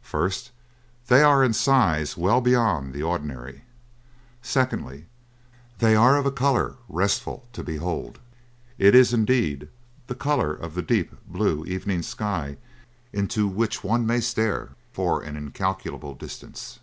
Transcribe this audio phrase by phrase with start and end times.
[0.00, 0.52] First,
[1.08, 3.64] they are in size well beyond the ordinary.
[4.40, 5.04] Secondly,
[5.80, 8.18] they are of a colour restful to behold.
[8.78, 9.68] It is, indeed,
[10.06, 12.56] the colour of the deep, blue evening sky
[13.12, 16.80] into which one may stare for an incalculable distance.